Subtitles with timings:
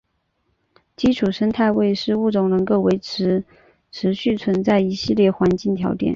[0.95, 3.45] 基础生态位是物种能够持
[3.91, 6.09] 续存在的一系列环境条件。